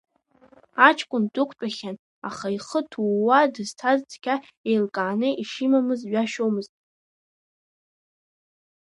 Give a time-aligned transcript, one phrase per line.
[0.87, 1.95] Аҷкәын дықәтәахьан,
[2.29, 4.35] аха ихы ҭууа, дызҭаз цқьа
[4.69, 6.73] еилкааны ишимамыз ҩашьомызт.